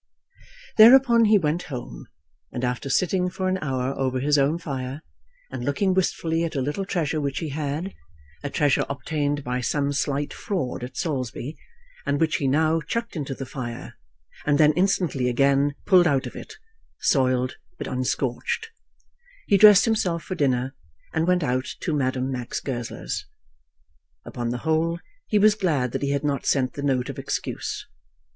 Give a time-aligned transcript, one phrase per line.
[0.77, 2.07] Thereupon he went home,
[2.51, 5.03] and after sitting for an hour over his own fire,
[5.51, 7.93] and looking wistfully at a little treasure which he had,
[8.41, 11.55] a treasure obtained by some slight fraud at Saulsby,
[12.03, 13.93] and which he now chucked into the fire,
[14.43, 16.55] and then instantly again pulled out of it,
[16.99, 18.71] soiled but unscorched,
[19.45, 20.73] he dressed himself for dinner,
[21.13, 23.27] and went out to Madame Max Goesler's.
[24.25, 24.97] Upon the whole,
[25.27, 27.85] he was glad that he had not sent the note of excuse.